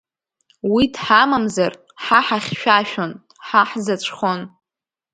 [0.73, 3.11] Уи дҳамамзар, ҳа ҳахьшәашәон,
[3.47, 4.41] ҳа ҳзаҵәхон…